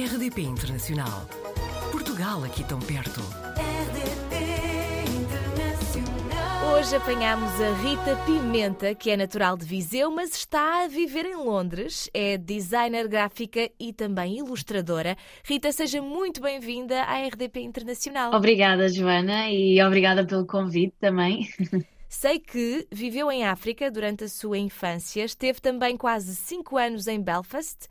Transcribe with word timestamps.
RDP 0.00 0.40
Internacional. 0.40 1.28
Portugal 1.92 2.42
aqui 2.42 2.64
tão 2.64 2.78
perto. 2.78 3.20
RDP 3.20 4.34
Internacional. 5.10 6.74
Hoje 6.74 6.96
apanhamos 6.96 7.50
a 7.60 7.74
Rita 7.82 8.16
Pimenta, 8.24 8.94
que 8.94 9.10
é 9.10 9.16
natural 9.18 9.58
de 9.58 9.66
Viseu, 9.66 10.10
mas 10.10 10.34
está 10.34 10.84
a 10.84 10.88
viver 10.88 11.26
em 11.26 11.36
Londres. 11.36 12.08
É 12.14 12.38
designer 12.38 13.08
gráfica 13.08 13.70
e 13.78 13.92
também 13.92 14.38
ilustradora. 14.38 15.18
Rita, 15.44 15.70
seja 15.70 16.00
muito 16.00 16.40
bem-vinda 16.40 17.02
à 17.02 17.22
RDP 17.26 17.60
Internacional. 17.60 18.32
Obrigada, 18.32 18.88
Joana, 18.88 19.50
e 19.50 19.82
obrigada 19.82 20.26
pelo 20.26 20.46
convite 20.46 20.94
também. 20.98 21.46
Sei 22.08 22.38
que 22.38 22.88
viveu 22.90 23.30
em 23.30 23.44
África 23.44 23.90
durante 23.90 24.24
a 24.24 24.28
sua 24.28 24.56
infância, 24.56 25.22
esteve 25.22 25.60
também 25.60 25.94
quase 25.94 26.34
cinco 26.34 26.78
anos 26.78 27.06
em 27.06 27.20
Belfast. 27.20 27.86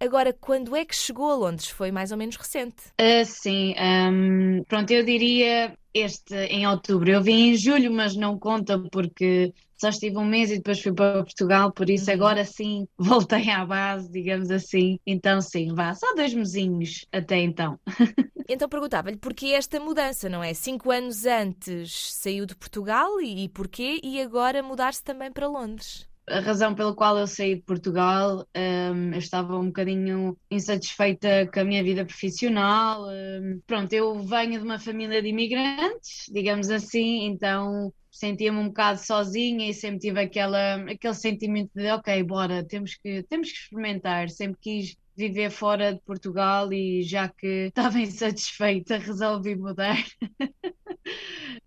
Agora, 0.00 0.32
quando 0.32 0.76
é 0.76 0.84
que 0.84 0.94
chegou 0.94 1.30
a 1.30 1.34
Londres? 1.34 1.68
Foi 1.68 1.90
mais 1.90 2.12
ou 2.12 2.18
menos 2.18 2.36
recente. 2.36 2.84
Ah, 2.98 3.24
sim, 3.24 3.74
ahm, 3.78 4.62
pronto, 4.68 4.90
eu 4.90 5.04
diria 5.04 5.76
este 5.92 6.34
em 6.34 6.66
outubro. 6.66 7.10
Eu 7.10 7.22
vim 7.22 7.50
em 7.50 7.56
julho, 7.56 7.92
mas 7.92 8.16
não 8.16 8.38
conta 8.38 8.78
porque 8.90 9.52
só 9.76 9.90
estive 9.90 10.16
um 10.16 10.24
mês 10.24 10.50
e 10.50 10.56
depois 10.56 10.80
fui 10.80 10.92
para 10.94 11.22
Portugal, 11.22 11.72
por 11.72 11.90
isso 11.90 12.10
agora 12.10 12.44
sim 12.44 12.86
voltei 12.98 13.50
à 13.50 13.64
base, 13.66 14.10
digamos 14.10 14.50
assim. 14.50 14.98
Então 15.06 15.40
sim, 15.42 15.74
vá, 15.74 15.94
só 15.94 16.14
dois 16.14 16.32
mesinhos 16.34 17.06
até 17.12 17.38
então. 17.38 17.78
Então 18.48 18.68
perguntava-lhe 18.68 19.16
porquê 19.16 19.48
esta 19.48 19.80
mudança, 19.80 20.28
não 20.28 20.42
é? 20.42 20.54
Cinco 20.54 20.90
anos 20.90 21.24
antes 21.26 22.12
saiu 22.14 22.46
de 22.46 22.54
Portugal 22.56 23.20
e, 23.20 23.44
e 23.44 23.48
porquê? 23.48 24.00
E 24.02 24.20
agora 24.20 24.62
mudar-se 24.62 25.02
também 25.02 25.32
para 25.32 25.48
Londres. 25.48 26.08
A 26.28 26.40
razão 26.40 26.74
pela 26.74 26.94
qual 26.94 27.16
eu 27.18 27.26
saí 27.26 27.54
de 27.54 27.62
Portugal, 27.62 28.44
ahm, 28.54 29.12
eu 29.12 29.18
estava 29.18 29.56
um 29.58 29.66
bocadinho 29.66 30.36
insatisfeita 30.50 31.48
com 31.52 31.60
a 31.60 31.64
minha 31.64 31.84
vida 31.84 32.04
profissional. 32.04 33.04
ahm, 33.08 33.60
pronto, 33.66 33.92
eu 33.92 34.18
venho 34.24 34.58
de 34.58 34.64
uma 34.66 34.78
família 34.78 35.22
de 35.22 35.28
imigrantes, 35.28 36.24
digamos 36.32 36.68
assim, 36.70 37.26
então 37.26 37.92
sentia-me 38.10 38.58
um 38.58 38.66
bocado 38.68 38.98
sozinha 39.00 39.68
e 39.70 39.74
sempre 39.74 40.00
tive 40.00 40.20
aquela, 40.20 40.76
aquele 40.90 41.14
sentimento 41.14 41.70
de, 41.74 41.88
ok, 41.90 42.22
bora, 42.24 42.64
temos 42.66 42.96
que, 42.96 43.22
temos 43.24 43.50
que 43.52 43.58
experimentar. 43.58 44.28
Sempre 44.30 44.58
quis 44.60 44.96
viver 45.16 45.50
fora 45.50 45.94
de 45.94 46.00
Portugal 46.02 46.72
e 46.72 47.02
já 47.02 47.28
que 47.28 47.46
estava 47.68 48.00
insatisfeita, 48.00 48.98
resolvi 48.98 49.54
mudar. 49.56 49.96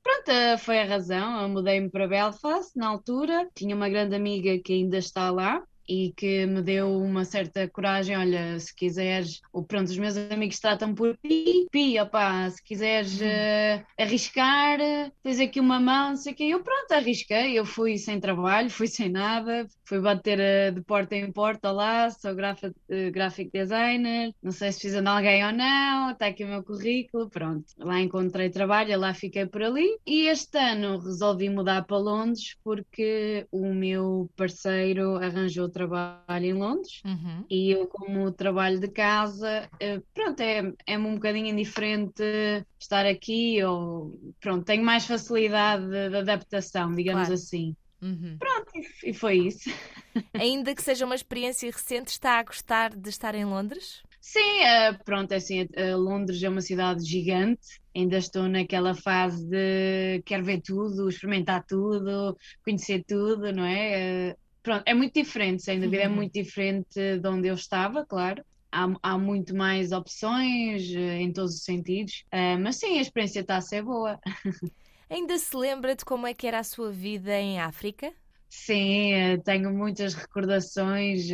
Pronto, 0.04 0.30
eh, 0.30 0.58
foi 0.58 0.80
a 0.80 0.86
razão. 0.86 1.42
Eu 1.42 1.50
mudei-me 1.50 1.90
para 1.90 2.08
Belfast 2.08 2.76
na 2.76 2.88
altura. 2.88 3.50
Tinha 3.56 3.76
uma 3.76 3.90
grande 3.90 4.16
amiga 4.16 4.60
que 4.64 4.74
ainda 4.74 4.98
está 4.98 5.30
lá 5.32 5.64
e 5.90 6.14
que 6.16 6.46
me 6.46 6.62
deu 6.62 6.90
uma 7.02 7.26
certa 7.26 7.68
coragem. 7.70 8.16
Olha, 8.18 8.60
se 8.60 8.76
quiseres, 8.76 9.42
ou 9.52 9.64
pronto, 9.66 9.88
os 9.90 9.98
meus 9.98 10.16
amigos 10.18 10.60
tratam 10.60 10.94
por 10.96 11.18
ti, 11.18 11.68
pi, 11.72 12.00
opá, 12.00 12.50
se 12.52 12.64
quiseres 12.64 13.20
eh, 13.22 13.84
arriscar, 14.00 14.80
tens 15.24 15.40
aqui 15.40 15.60
uma 15.60 15.80
mão, 15.80 16.10
não 16.10 16.16
sei 16.18 16.34
o 16.34 16.36
quê. 16.36 16.44
Eu 16.46 16.64
pronto, 16.64 16.92
arrisquei. 16.92 17.58
Eu 17.58 17.66
fui 17.66 17.98
sem 17.98 18.20
trabalho, 18.20 18.70
fui 18.70 18.88
sem 18.88 19.10
nada, 19.10 19.68
fui 19.86 20.00
bater 20.00 20.40
eh, 20.40 20.72
de 20.72 20.82
porta 20.84 21.16
em 21.16 21.32
porta 21.32 21.72
lá, 21.72 22.10
sou 22.12 22.36
grafa- 22.36 22.74
eh, 22.90 23.10
graphic 23.12 23.50
designer, 23.52 24.32
não 24.42 24.52
sei 24.52 24.72
se 24.72 24.82
fiz 24.82 24.94
de 24.94 25.08
alguém 25.08 25.46
ou 25.46 25.52
não, 25.54 26.12
está 26.12 26.28
aqui 26.28 26.44
o 26.44 26.48
meu 26.48 26.64
currículo, 26.64 27.30
pronto. 27.30 27.66
Lá 27.78 28.00
encontrei 28.00 28.50
trabalho, 28.50 29.00
lá 29.00 29.14
fiquei 29.14 29.46
por 29.46 29.64
ali. 29.64 29.88
E 30.06 30.28
este 30.28 30.58
ano 30.58 31.00
resolvi 31.00 31.50
mudar 31.50 31.84
para 31.86 31.98
Londres 31.98 32.56
porque 32.64 33.48
o 33.52 33.74
meu 33.74 34.30
parceiro 34.36 35.16
arranjou 35.16 35.70
trabalho 35.80 36.46
em 36.46 36.54
Londres. 36.54 37.02
Uhum. 37.06 37.46
E 37.50 37.72
eu, 37.72 37.88
como 37.88 38.32
trabalho 38.32 38.80
de 38.80 38.90
casa, 38.90 39.70
eh, 39.80 40.02
pronto, 40.14 40.40
é, 40.42 40.74
é-me 40.86 41.08
um 41.08 41.16
bocadinho 41.16 41.48
indiferente 41.48 42.24
estar 42.80 43.06
aqui, 43.06 43.64
ou 43.64 44.14
pronto, 44.40 44.66
tenho 44.66 44.84
mais 44.84 45.06
facilidade 45.06 45.86
de, 45.88 46.10
de 46.10 46.16
adaptação, 46.18 46.94
digamos 46.94 47.28
Claro. 47.28 47.34
assim. 47.34 47.76
Uhum. 48.02 48.38
E 49.04 49.14
foi 49.14 49.48
isso. 49.48 49.70
Ainda 50.34 50.74
que 50.74 50.82
seja 50.82 51.06
uma 51.06 51.16
experiência 51.16 51.70
recente, 51.70 52.10
está 52.10 52.40
a 52.40 52.44
gostar 52.44 52.96
de 52.96 53.10
estar 53.10 53.36
em 53.36 53.46
Londres? 53.46 54.02
Sim, 54.22 54.62
eh, 54.62 54.94
pronto, 55.06 55.32
é 55.32 55.38
assim, 55.38 55.68
eh, 55.74 55.96
Londres 55.96 56.42
é 56.44 56.50
uma 56.50 56.62
cidade 56.62 57.04
gigante, 57.06 57.80
ainda 57.96 58.18
estou 58.18 58.48
naquela 58.48 58.94
fase 58.94 59.46
de 59.48 60.22
quero 60.26 60.44
ver 60.44 60.62
tudo, 60.62 61.10
experimentar 61.10 61.66
tudo, 61.66 62.38
conhecer 62.64 63.04
tudo, 63.08 63.52
não 63.54 63.64
é? 63.66 64.36
Pronto, 64.70 64.84
é 64.86 64.94
muito 64.94 65.14
diferente, 65.14 65.64
sem 65.64 65.80
dúvida, 65.80 66.04
é 66.04 66.08
Uhum. 66.08 66.20
muito 66.20 66.34
diferente 66.34 67.18
de 67.20 67.28
onde 67.28 67.48
eu 67.48 67.56
estava, 67.56 68.06
claro. 68.06 68.44
Há, 68.72 68.86
há 69.02 69.18
muito 69.18 69.56
mais 69.56 69.92
opções 69.92 70.84
eh, 70.94 71.22
em 71.22 71.34
todos 71.34 71.56
os 71.56 71.64
sentidos, 71.64 72.24
Eh, 72.32 72.56
mas 72.58 72.76
sim, 72.78 73.00
a 73.00 73.02
experiência 73.02 73.40
está 73.42 73.58
a 73.58 73.62
ser 73.62 73.82
boa. 73.84 74.20
Ainda 75.10 75.38
se 75.38 75.56
lembra 75.56 75.96
de 75.96 76.04
como 76.06 76.26
é 76.28 76.34
que 76.34 76.48
era 76.48 76.60
a 76.60 76.64
sua 76.64 76.92
vida 76.92 77.38
em 77.40 77.60
África? 77.60 78.12
Sim, 78.50 79.14
eh, 79.14 79.38
tenho 79.44 79.72
muitas 79.74 80.14
recordações. 80.14 81.28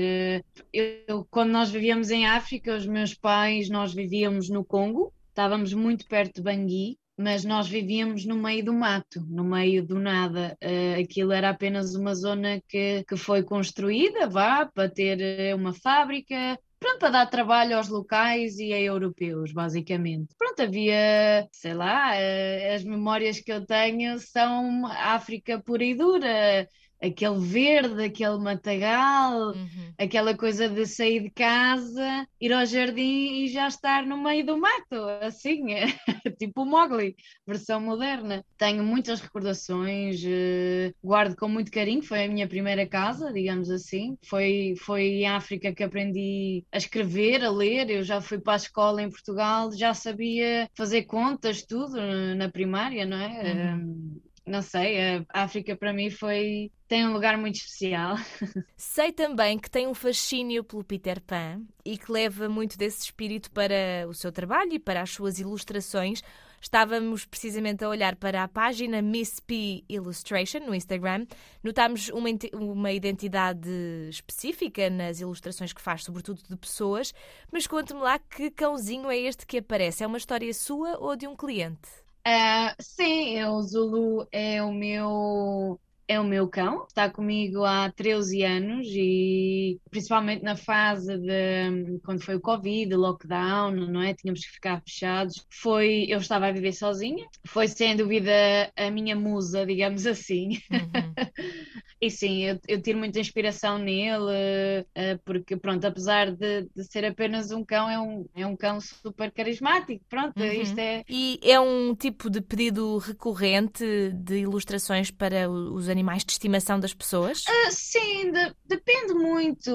eu- 0.74 1.25
quando 1.29 1.51
nós 1.51 1.69
vivíamos 1.69 2.09
em 2.12 2.25
África, 2.28 2.75
os 2.75 2.85
meus 2.85 3.13
pais, 3.16 3.69
nós 3.69 3.94
vivíamos 3.94 4.50
no 4.50 4.63
Congo, 4.66 5.13
estávamos 5.29 5.74
muito 5.74 6.06
perto 6.07 6.35
de 6.35 6.41
Bangui, 6.44 6.97
mas 7.18 7.44
nós 7.46 7.68
vivíamos 7.68 8.26
no 8.26 8.36
meio 8.36 8.66
do 8.66 8.74
mato, 8.74 9.22
no 9.28 9.44
meio 9.44 9.86
do 9.86 10.00
nada. 10.00 10.58
Eh, 10.62 10.96
Aquilo 11.02 11.31
era 11.31 11.50
apenas 11.50 11.96
uma 11.96 12.14
zona 12.16 12.62
que, 12.68 13.03
que 13.08 13.16
foi 13.18 13.44
construída, 13.44 14.28
vá, 14.28 14.66
para 14.66 14.90
ter 14.90 15.22
eh, 15.22 15.56
uma 15.56 15.74
fábrica. 15.74 16.59
Pronto, 16.80 17.00
para 17.00 17.09
dar 17.09 17.25
trabalho 17.28 17.78
aos 17.78 17.88
locais 17.90 18.59
e 18.59 18.74
a 18.74 18.80
europeus, 18.81 19.52
basicamente. 19.54 20.36
Pronto, 20.38 20.62
havia, 20.62 21.48
sei 21.52 21.74
lá, 21.74 22.16
eh, 22.16 22.75
as 22.75 22.84
memórias 22.84 23.40
que 23.40 23.52
eu 23.52 23.66
tenho 23.66 24.20
são 24.20 24.86
África 24.88 25.59
pura 25.62 25.84
e 25.86 25.96
dura 25.96 26.68
aquele 27.01 27.39
verde, 27.39 28.03
aquele 28.03 28.38
matagal, 28.39 29.53
Uhum. 29.53 29.94
aquela 29.97 30.35
coisa 30.35 30.67
de 30.69 30.85
sair 30.85 31.22
de 31.23 31.29
casa, 31.31 32.28
ir 32.39 32.51
ao 32.53 32.66
jardim 32.66 33.44
e 33.44 33.47
já 33.47 33.67
estar 33.67 34.06
no 34.06 34.17
meio 34.22 34.45
do 34.45 34.57
mato, 34.57 34.95
assim, 35.22 35.63
tipo 36.39 36.63
o 36.63 36.66
Mowgli, 36.66 37.16
versão 37.47 37.79
moderna. 37.81 38.44
Tenho 38.57 38.83
muitas 38.83 39.19
recordações, 39.22 40.22
eh, 40.25 40.91
guardo 41.03 41.35
com 41.35 41.47
muito 41.47 41.72
carinho, 41.72 42.01
foi 42.03 42.25
a 42.25 42.28
minha 42.28 42.47
primeira 42.47 42.88
casa, 42.88 43.31
digamos 43.33 43.69
assim. 43.69 44.17
Foi, 44.27 44.73
foi 44.79 45.03
em 45.03 45.27
África 45.27 45.73
que 45.73 45.83
aprendi 45.83 46.63
a 46.72 46.77
escrever, 46.77 47.44
a 47.44 47.50
ler. 47.51 47.89
Eu 47.89 48.03
já 48.03 48.22
fui 48.22 48.39
para 48.39 48.53
a 48.53 48.57
escola 48.57 49.01
em 49.01 49.09
Portugal, 49.09 49.72
já 49.72 49.94
sabia 49.94 50.67
fazer 50.75 51.03
contas, 51.03 51.63
tudo 51.66 51.97
eh, 51.97 52.35
na 52.35 52.50
primária, 52.50 53.06
não 53.06 53.17
é? 53.17 53.27
Uhum. 53.27 54.16
Eh, 54.17 54.25
não 54.45 54.61
sei, 54.61 55.25
a 55.33 55.44
África 55.44 55.75
para 55.75 55.91
mim 55.91 56.09
foi 56.09 56.72
tem 56.88 57.06
um 57.07 57.13
lugar 57.13 57.38
muito 57.38 57.56
especial. 57.56 58.16
Sei 58.78 59.11
também 59.11 59.57
que 59.57 59.69
tem 59.69 59.88
um 59.88 59.94
fascínio 59.95 60.63
pelo 60.63 60.83
Peter 60.83 61.19
Pan 61.19 61.63
e 61.83 61.97
que 61.97 62.11
leva 62.11 62.47
muito 62.47 62.78
desse 62.78 63.06
espírito 63.06 63.50
para 63.51 64.07
o 64.07 64.13
seu 64.13 64.31
trabalho 64.31 64.73
e 64.73 64.79
para 64.79 65.01
as 65.01 65.09
suas 65.09 65.39
ilustrações. 65.39 66.22
Estávamos 66.61 67.25
precisamente 67.25 67.83
a 67.83 67.89
olhar 67.89 68.16
para 68.16 68.44
a 68.44 68.47
página 68.47 69.01
Miss 69.01 69.39
P 69.39 69.83
Illustration 69.89 70.59
no 70.59 70.75
Instagram. 70.75 71.25
Notámos 71.63 72.09
uma, 72.09 72.29
uma 72.53 72.91
identidade 72.91 73.69
específica 74.09 74.89
nas 74.89 75.19
ilustrações 75.19 75.73
que 75.73 75.81
faz, 75.81 76.03
sobretudo 76.03 76.41
de 76.47 76.56
pessoas. 76.56 77.13
Mas 77.51 77.66
conte-me 77.67 78.00
lá 78.00 78.19
que 78.19 78.51
cãozinho 78.51 79.09
é 79.09 79.17
este 79.17 79.45
que 79.45 79.57
aparece? 79.57 80.03
É 80.03 80.07
uma 80.07 80.17
história 80.17 80.53
sua 80.53 80.97
ou 81.00 81.16
de 81.16 81.27
um 81.27 81.35
cliente? 81.35 82.05
Ah, 82.28 82.75
sim, 82.80 83.44
o 83.44 83.62
Zulu 83.62 84.28
é 84.31 84.62
o 84.63 84.72
meu 84.74 85.80
é 86.08 86.19
o 86.19 86.24
meu 86.24 86.47
cão, 86.47 86.86
está 86.88 87.09
comigo 87.09 87.63
há 87.66 87.91
13 87.91 88.44
anos 88.44 88.86
e 88.91 89.80
principalmente 89.90 90.44
na 90.44 90.56
fase 90.56 91.18
de 91.18 92.00
quando 92.04 92.24
foi 92.24 92.36
o 92.36 92.42
Covid, 92.42 92.94
o 92.94 93.00
lockdown, 93.00 93.72
não 93.72 94.01
é? 94.04 94.13
Tínhamos 94.13 94.42
que 94.45 94.51
ficar 94.54 94.81
fechados. 94.83 95.44
Foi, 95.51 96.06
eu 96.07 96.19
estava 96.19 96.48
a 96.48 96.51
viver 96.51 96.74
sozinha, 96.74 97.25
foi 97.48 97.68
sem 97.68 97.95
dúvida 97.95 98.31
a 98.75 98.92
minha 98.92 99.16
musa, 99.16 99.66
digamos 99.66 100.06
assim. 100.06 100.50
E 102.06 102.12
sim, 102.12 102.44
eu, 102.44 102.60
eu 102.68 102.81
tiro 102.81 102.98
muita 103.00 103.19
inspiração 103.19 103.78
nele, 103.78 104.86
eh, 104.94 105.18
porque 105.25 105.57
pronto, 105.57 105.86
apesar 105.86 106.31
de, 106.31 106.63
de 106.75 106.84
ser 106.84 107.06
apenas 107.06 107.52
um 107.52 107.63
cão, 107.63 107.90
é 107.90 108.00
um, 108.00 108.25
é 108.36 108.46
um 108.46 108.56
cão 108.56 108.80
super 108.81 109.31
carismático. 109.31 110.04
Pronto, 110.10 110.34
Uhum. 110.40 110.52
isto 110.62 110.80
é. 110.80 111.04
E 111.10 111.40
é 111.44 111.60
um 111.60 111.96
tipo 111.96 112.30
de 112.30 112.42
pedido 112.42 112.98
recorrente 112.98 113.84
de 114.13 114.40
ilustrações 114.40 115.12
para 115.12 115.50
os 115.50 115.88
animais 115.90 116.24
de 116.25 116.31
estimação 116.34 116.80
das 116.80 116.94
pessoas? 116.94 117.44
Ah, 117.48 117.72
Sim, 117.72 118.31
de- 118.31 118.56
depende 118.66 119.13
muito. 119.13 119.72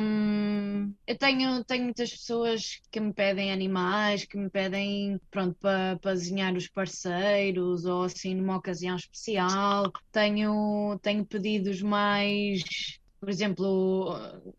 Hum, 0.00 0.94
eu 1.06 1.16
tenho, 1.18 1.64
tenho 1.64 1.84
muitas 1.84 2.10
pessoas 2.10 2.80
que 2.90 3.00
me 3.00 3.12
pedem 3.12 3.52
animais, 3.52 4.24
que 4.24 4.36
me 4.36 4.50
pedem, 4.50 5.20
pronto, 5.30 5.56
para 5.60 5.96
para 5.98 6.12
desenhar 6.14 6.54
os 6.56 6.68
parceiros 6.68 7.84
ou 7.84 8.02
assim 8.04 8.34
numa 8.34 8.56
ocasião 8.56 8.96
especial. 8.96 9.92
Tenho, 10.12 10.98
tenho 11.02 11.24
pedidos 11.58 11.82
mais 11.82 12.62
por 13.18 13.30
exemplo, 13.30 14.14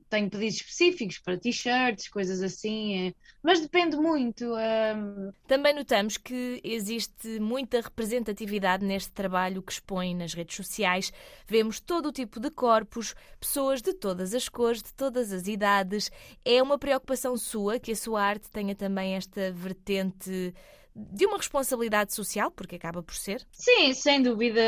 tenho 0.09 0.29
pedidos 0.29 0.55
específicos 0.55 1.19
para 1.19 1.37
t-shirts, 1.37 2.09
coisas 2.09 2.41
assim, 2.41 3.07
é, 3.07 3.13
mas 3.41 3.61
depende 3.61 3.95
muito. 3.95 4.43
Um... 4.45 5.31
Também 5.47 5.73
notamos 5.73 6.17
que 6.17 6.59
existe 6.63 7.39
muita 7.39 7.79
representatividade 7.79 8.83
neste 8.83 9.11
trabalho 9.11 9.61
que 9.61 9.71
expõe 9.71 10.15
nas 10.15 10.33
redes 10.33 10.55
sociais. 10.55 11.13
Vemos 11.47 11.79
todo 11.79 12.09
o 12.09 12.11
tipo 12.11 12.39
de 12.39 12.49
corpos, 12.49 13.15
pessoas 13.39 13.81
de 13.81 13.93
todas 13.93 14.33
as 14.33 14.49
cores, 14.49 14.81
de 14.81 14.93
todas 14.93 15.31
as 15.31 15.47
idades. 15.47 16.11
É 16.43 16.61
uma 16.61 16.79
preocupação 16.79 17.37
sua 17.37 17.79
que 17.79 17.91
a 17.91 17.95
sua 17.95 18.21
arte 18.21 18.49
tenha 18.49 18.75
também 18.75 19.13
esta 19.13 19.51
vertente 19.51 20.53
de 20.97 21.25
uma 21.25 21.37
responsabilidade 21.37 22.13
social, 22.13 22.49
porque 22.51 22.75
acaba 22.75 23.03
por 23.03 23.15
ser? 23.15 23.45
Sim, 23.51 23.93
sem 23.93 24.21
dúvida. 24.21 24.61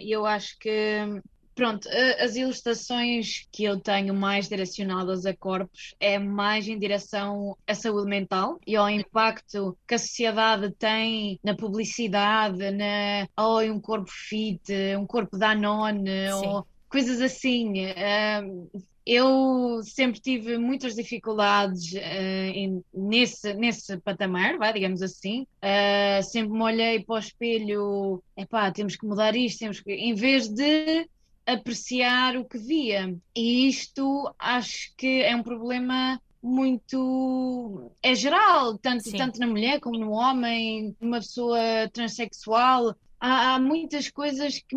Eu 0.00 0.26
acho 0.26 0.58
que 0.58 1.20
Pronto, 1.60 1.86
as 2.18 2.36
ilustrações 2.36 3.46
que 3.52 3.64
eu 3.64 3.78
tenho 3.78 4.14
mais 4.14 4.48
direcionadas 4.48 5.26
a 5.26 5.36
corpos 5.36 5.94
é 6.00 6.18
mais 6.18 6.66
em 6.66 6.78
direção 6.78 7.54
à 7.66 7.74
saúde 7.74 8.08
mental 8.08 8.58
e 8.66 8.76
ao 8.76 8.88
impacto 8.88 9.76
que 9.86 9.94
a 9.94 9.98
sociedade 9.98 10.70
tem 10.78 11.38
na 11.44 11.54
publicidade, 11.54 12.70
na 12.70 13.28
oh, 13.36 13.60
um 13.60 13.78
corpo 13.78 14.10
fit, 14.10 14.72
um 14.98 15.06
corpo 15.06 15.36
Danone, 15.36 16.30
ou 16.32 16.66
coisas 16.88 17.20
assim. 17.20 17.74
Eu 19.06 19.80
sempre 19.82 20.20
tive 20.20 20.58
muitas 20.58 20.94
dificuldades 20.94 21.92
uh, 21.92 22.84
nesse, 22.92 23.54
nesse 23.54 23.96
patamar, 23.98 24.58
vai, 24.58 24.72
digamos 24.72 25.02
assim. 25.02 25.46
Uh, 25.62 26.22
sempre 26.22 26.52
me 26.52 26.62
olhei 26.62 27.04
para 27.04 27.14
o 27.14 27.18
espelho, 27.18 28.22
epá, 28.36 28.70
temos 28.70 28.96
que 28.96 29.06
mudar 29.06 29.34
isto, 29.34 29.60
temos 29.60 29.80
que... 29.80 29.92
em 29.92 30.14
vez 30.14 30.48
de 30.48 31.08
apreciar 31.46 32.36
o 32.36 32.44
que 32.44 32.58
via. 32.58 33.14
E 33.34 33.68
isto 33.68 34.32
acho 34.38 34.94
que 34.96 35.22
é 35.22 35.34
um 35.34 35.42
problema 35.42 36.20
muito 36.42 37.92
é 38.02 38.14
geral, 38.14 38.78
tanto, 38.78 39.10
tanto 39.12 39.38
na 39.38 39.46
mulher 39.46 39.80
como 39.80 39.98
no 39.98 40.12
homem, 40.12 40.96
numa 41.00 41.18
pessoa 41.18 41.58
transexual. 41.92 42.94
Há, 43.18 43.54
há 43.54 43.58
muitas 43.60 44.08
coisas 44.08 44.62
que 44.66 44.74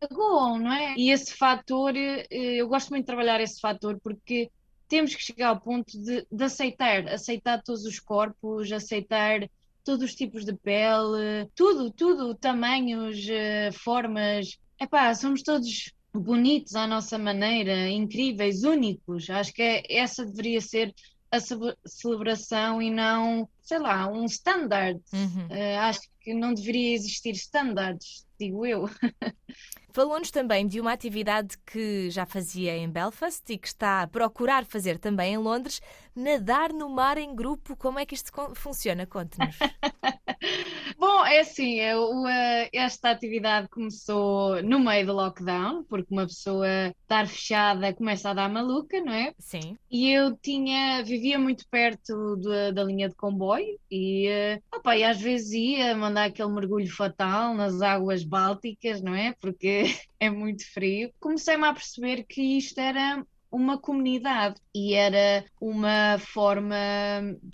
magoam, 0.00 0.58
não 0.58 0.72
é? 0.72 0.94
E 0.96 1.10
esse 1.10 1.34
fator, 1.34 1.94
eh, 1.96 2.26
eu 2.30 2.68
gosto 2.68 2.90
muito 2.90 3.04
de 3.04 3.06
trabalhar 3.06 3.40
esse 3.40 3.60
fator 3.60 3.98
porque 4.02 4.50
temos 4.88 5.14
que 5.14 5.22
chegar 5.22 5.48
ao 5.48 5.60
ponto 5.60 5.98
de, 5.98 6.26
de 6.30 6.44
aceitar, 6.44 7.08
aceitar 7.08 7.62
todos 7.62 7.84
os 7.84 7.98
corpos, 7.98 8.70
aceitar 8.70 9.48
todos 9.82 10.04
os 10.04 10.14
tipos 10.14 10.44
de 10.44 10.54
pele, 10.54 11.48
tudo, 11.54 11.90
tudo, 11.90 12.34
tamanhos, 12.34 13.26
eh, 13.28 13.70
formas. 13.72 14.58
Epá, 14.80 15.14
somos 15.14 15.42
todos 15.42 15.92
bonitos 16.12 16.74
à 16.74 16.86
nossa 16.86 17.18
maneira, 17.18 17.88
incríveis, 17.90 18.62
únicos. 18.62 19.28
Acho 19.28 19.52
que 19.52 19.62
é, 19.62 19.82
essa 19.88 20.24
deveria 20.24 20.60
ser 20.60 20.94
a 21.36 21.88
celebração 21.88 22.80
e 22.80 22.90
não, 22.90 23.48
sei 23.62 23.78
lá, 23.78 24.08
um 24.08 24.24
standard. 24.24 25.00
Uhum. 25.12 25.46
Uh, 25.46 25.78
acho 25.80 26.02
que 26.20 26.34
não 26.34 26.54
deveria 26.54 26.94
existir 26.94 27.32
standards, 27.32 28.26
digo 28.38 28.64
eu. 28.66 28.88
Falou-nos 29.92 30.32
também 30.32 30.66
de 30.66 30.80
uma 30.80 30.92
atividade 30.92 31.56
que 31.64 32.10
já 32.10 32.26
fazia 32.26 32.76
em 32.76 32.90
Belfast 32.90 33.44
e 33.48 33.56
que 33.56 33.68
está 33.68 34.02
a 34.02 34.08
procurar 34.08 34.64
fazer 34.64 34.98
também 34.98 35.34
em 35.34 35.38
Londres, 35.38 35.80
nadar 36.16 36.72
no 36.72 36.88
mar 36.88 37.16
em 37.16 37.32
grupo. 37.32 37.76
Como 37.76 38.00
é 38.00 38.04
que 38.04 38.16
isto 38.16 38.32
funciona? 38.56 39.06
Conte-nos. 39.06 39.56
Bom, 41.06 41.22
é 41.26 41.40
assim, 41.40 41.74
eu, 41.74 42.26
eh, 42.26 42.70
esta 42.72 43.10
atividade 43.10 43.68
começou 43.68 44.62
no 44.62 44.80
meio 44.80 45.04
do 45.04 45.12
lockdown, 45.12 45.84
porque 45.84 46.08
uma 46.10 46.26
pessoa 46.26 46.66
estar 47.02 47.28
fechada 47.28 47.92
começa 47.92 48.30
a 48.30 48.32
dar 48.32 48.48
maluca, 48.48 48.98
não 49.02 49.12
é? 49.12 49.34
Sim. 49.38 49.76
E 49.90 50.10
eu 50.10 50.34
tinha, 50.34 51.04
vivia 51.04 51.38
muito 51.38 51.68
perto 51.68 52.36
da, 52.36 52.70
da 52.70 52.82
linha 52.82 53.06
de 53.10 53.14
comboio 53.16 53.78
e, 53.90 54.28
eh, 54.28 54.62
opa, 54.74 54.96
e 54.96 55.04
às 55.04 55.20
vezes 55.20 55.52
ia 55.52 55.94
mandar 55.94 56.24
aquele 56.24 56.48
mergulho 56.50 56.90
fatal 56.90 57.52
nas 57.52 57.82
águas 57.82 58.24
bálticas, 58.24 59.02
não 59.02 59.14
é? 59.14 59.34
Porque 59.38 59.82
é 60.18 60.30
muito 60.30 60.64
frio. 60.72 61.12
Comecei-me 61.20 61.66
a 61.66 61.74
perceber 61.74 62.24
que 62.24 62.56
isto 62.56 62.78
era 62.78 63.22
uma 63.54 63.78
comunidade 63.78 64.60
e 64.74 64.94
era 64.94 65.44
uma 65.60 66.18
forma 66.18 66.76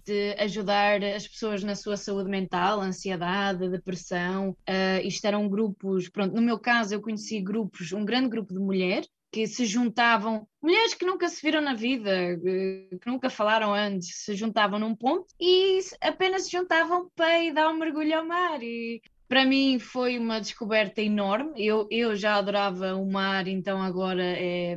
de 0.05 0.35
ajudar 0.39 1.03
as 1.05 1.29
pessoas 1.29 1.63
na 1.63 1.75
sua 1.75 1.97
saúde 1.97 2.31
mental, 2.31 2.81
ansiedade, 2.81 3.69
depressão. 3.69 4.51
Uh, 4.69 5.07
isto 5.07 5.25
eram 5.27 5.49
grupos, 5.49 6.09
pronto, 6.09 6.35
no 6.35 6.43
meu 6.43 6.59
caso 6.59 6.95
eu 6.95 7.03
conheci 7.03 7.41
grupos, 7.41 7.93
um 7.93 8.05
grande 8.05 8.31
grupo 8.31 8.55
de 8.55 8.59
mulheres 8.59 9.07
que 9.31 9.47
se 9.47 9.65
juntavam, 9.65 10.47
mulheres 10.61 10.95
que 10.95 11.07
nunca 11.07 11.29
se 11.29 11.41
viram 11.41 11.61
na 11.61 11.75
vida, 11.75 12.37
que 12.43 13.07
nunca 13.07 13.31
falaram 13.31 13.73
antes, 13.73 14.25
se 14.25 14.35
juntavam 14.35 14.79
num 14.79 14.97
ponto 14.97 15.27
e 15.41 15.79
apenas 16.01 16.45
se 16.45 16.51
juntavam 16.51 17.09
para 17.15 17.39
ir 17.45 17.53
dar 17.53 17.69
um 17.69 17.79
mergulho 17.79 18.19
ao 18.19 18.27
mar. 18.27 18.61
E 18.63 19.01
para 19.29 19.45
mim 19.45 19.79
foi 19.79 20.19
uma 20.19 20.41
descoberta 20.41 21.01
enorme. 21.01 21.65
Eu, 21.65 21.87
eu 21.91 22.17
já 22.17 22.35
adorava 22.35 22.95
o 22.97 23.09
mar, 23.09 23.47
então 23.47 23.81
agora 23.81 24.25
é 24.25 24.77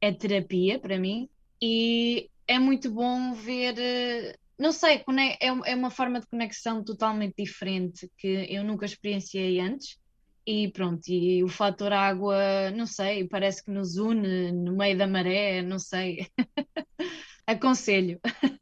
é 0.00 0.12
terapia 0.12 0.78
para 0.78 0.98
mim 0.98 1.28
e 1.60 2.30
é 2.46 2.58
muito 2.58 2.90
bom 2.90 3.32
ver. 3.34 3.78
Eh, 3.78 4.36
não 4.58 4.72
sei, 4.72 5.04
é, 5.40 5.46
é 5.46 5.74
uma 5.74 5.90
forma 5.90 6.20
de 6.20 6.26
conexão 6.26 6.82
totalmente 6.82 7.34
diferente 7.38 8.10
que 8.18 8.46
eu 8.48 8.64
nunca 8.64 8.86
experienciei 8.86 9.60
antes. 9.60 9.98
E 10.46 10.70
pronto, 10.70 11.08
e 11.08 11.42
o 11.42 11.48
fator 11.48 11.92
água, 11.92 12.70
não 12.70 12.86
sei, 12.86 13.26
parece 13.26 13.64
que 13.64 13.70
nos 13.70 13.96
une 13.96 14.52
no 14.52 14.76
meio 14.76 14.96
da 14.96 15.06
maré, 15.06 15.60
não 15.60 15.78
sei. 15.78 16.28
Aconselho. 17.46 18.20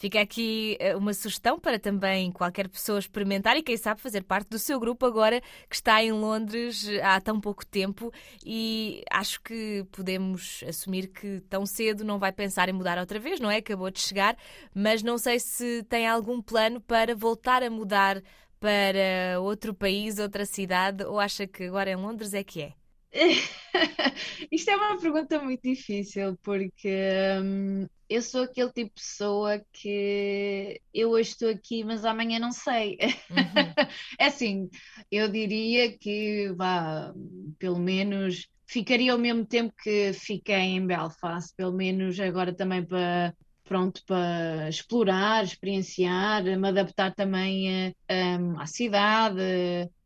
Fica 0.00 0.18
aqui 0.18 0.78
eh, 0.80 0.96
uma 0.96 1.12
sugestão 1.12 1.60
para 1.60 1.78
também 1.78 2.32
qualquer 2.32 2.66
pessoa 2.68 2.98
experimentar 2.98 3.54
e, 3.58 3.62
quem 3.62 3.76
sabe, 3.76 4.00
fazer 4.00 4.22
parte 4.22 4.48
do 4.48 4.58
seu 4.58 4.80
grupo 4.80 5.04
agora 5.04 5.42
que 5.68 5.74
está 5.74 6.02
em 6.02 6.10
Londres 6.10 6.88
eh, 6.88 7.02
há 7.02 7.20
tão 7.20 7.38
pouco 7.38 7.66
tempo. 7.66 8.10
E 8.42 9.04
acho 9.10 9.42
que 9.42 9.84
podemos 9.92 10.64
assumir 10.66 11.08
que 11.08 11.42
tão 11.50 11.66
cedo 11.66 12.02
não 12.02 12.18
vai 12.18 12.32
pensar 12.32 12.70
em 12.70 12.72
mudar 12.72 12.96
outra 12.96 13.18
vez, 13.18 13.40
não 13.40 13.50
é? 13.50 13.58
Acabou 13.58 13.90
de 13.90 14.00
chegar, 14.00 14.38
mas 14.74 15.02
não 15.02 15.18
sei 15.18 15.38
se 15.38 15.82
tem 15.82 16.08
algum 16.08 16.40
plano 16.40 16.80
para 16.80 17.14
voltar 17.14 17.62
a 17.62 17.68
mudar 17.68 18.22
para 18.58 19.38
outro 19.42 19.74
país, 19.74 20.18
outra 20.18 20.46
cidade, 20.46 21.04
ou 21.04 21.20
acha 21.20 21.46
que 21.46 21.64
agora 21.64 21.90
em 21.90 21.96
Londres 21.96 22.32
é 22.32 22.42
que 22.42 22.62
é? 22.62 22.79
Isto 24.52 24.70
é 24.70 24.76
uma 24.76 25.00
pergunta 25.00 25.40
muito 25.42 25.62
difícil 25.62 26.38
porque 26.42 26.88
hum, 27.42 27.86
eu 28.08 28.22
sou 28.22 28.42
aquele 28.42 28.72
tipo 28.72 28.94
de 28.94 29.02
pessoa 29.02 29.60
que 29.72 30.80
eu 30.94 31.10
hoje 31.10 31.30
estou 31.30 31.48
aqui, 31.48 31.84
mas 31.84 32.04
amanhã 32.04 32.38
não 32.38 32.52
sei. 32.52 32.98
Uhum. 33.30 33.74
é 34.18 34.26
assim, 34.26 34.68
eu 35.10 35.28
diria 35.28 35.96
que 35.98 36.52
vá, 36.56 37.12
pelo 37.58 37.78
menos 37.78 38.48
ficaria 38.66 39.12
ao 39.12 39.18
mesmo 39.18 39.44
tempo 39.44 39.74
que 39.82 40.12
fiquei 40.12 40.54
em 40.54 40.86
Belfast, 40.86 41.54
pelo 41.56 41.72
menos 41.72 42.18
agora 42.20 42.54
também 42.54 42.84
para 42.84 43.34
pronto 43.64 44.02
para 44.04 44.68
explorar, 44.68 45.44
experienciar, 45.44 46.42
me 46.42 46.68
adaptar 46.68 47.14
também 47.14 47.94
a, 48.08 48.38
hum, 48.38 48.58
à 48.58 48.66
cidade 48.66 49.40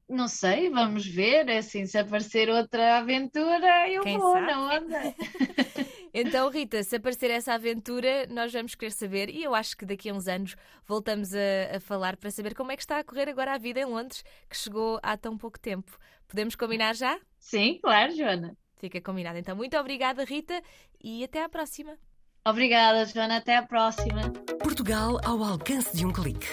não 0.08 0.28
sei, 0.28 0.70
vamos 0.70 1.06
ver. 1.06 1.48
É 1.48 1.58
assim, 1.58 1.86
se 1.86 1.98
aparecer 1.98 2.48
outra 2.48 2.98
aventura, 2.98 3.88
eu 3.90 4.02
Quem 4.02 4.18
vou 4.18 4.32
sabe? 4.32 4.46
na 4.46 4.74
onda. 4.74 5.14
então, 6.12 6.48
Rita, 6.50 6.82
se 6.82 6.96
aparecer 6.96 7.30
essa 7.30 7.54
aventura, 7.54 8.26
nós 8.28 8.52
vamos 8.52 8.74
querer 8.74 8.90
saber 8.90 9.30
e 9.30 9.42
eu 9.42 9.54
acho 9.54 9.76
que 9.76 9.86
daqui 9.86 10.10
a 10.10 10.14
uns 10.14 10.28
anos 10.28 10.56
voltamos 10.86 11.34
a, 11.34 11.76
a 11.76 11.80
falar 11.80 12.16
para 12.16 12.30
saber 12.30 12.54
como 12.54 12.72
é 12.72 12.76
que 12.76 12.82
está 12.82 12.98
a 12.98 13.04
correr 13.04 13.28
agora 13.28 13.54
a 13.54 13.58
vida 13.58 13.80
em 13.80 13.86
Londres, 13.86 14.22
que 14.48 14.56
chegou 14.56 14.98
há 15.02 15.16
tão 15.16 15.36
pouco 15.36 15.58
tempo. 15.58 15.98
Podemos 16.28 16.54
combinar 16.54 16.94
já? 16.94 17.18
Sim, 17.38 17.78
claro, 17.82 18.14
Joana. 18.14 18.56
Fica 18.76 19.00
combinado. 19.00 19.38
Então, 19.38 19.56
muito 19.56 19.76
obrigada, 19.78 20.24
Rita, 20.24 20.62
e 21.02 21.24
até 21.24 21.42
à 21.42 21.48
próxima. 21.48 21.98
Obrigada, 22.46 23.06
Joana. 23.06 23.38
Até 23.38 23.56
à 23.56 23.62
próxima. 23.62 24.30
Portugal 24.62 25.18
ao 25.24 25.42
alcance 25.42 25.96
de 25.96 26.04
um 26.04 26.12
clique 26.12 26.46